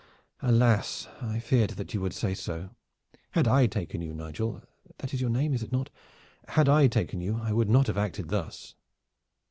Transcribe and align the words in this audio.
"Alas! 0.41 1.07
I 1.21 1.37
feared 1.37 1.69
that 1.77 1.93
you 1.93 2.01
would 2.01 2.15
say 2.15 2.33
so. 2.33 2.71
Had 3.33 3.47
I 3.47 3.67
taken 3.67 4.01
you, 4.01 4.15
Nigel 4.15 4.63
that 4.97 5.13
is 5.13 5.21
your 5.21 5.29
name, 5.29 5.53
is 5.53 5.61
it 5.61 5.71
not? 5.71 5.91
had 6.47 6.67
I 6.67 6.87
taken 6.87 7.21
you, 7.21 7.37
I 7.39 7.53
would 7.53 7.69
not 7.69 7.85
have 7.85 7.99
acted 7.99 8.29
thus." 8.29 8.73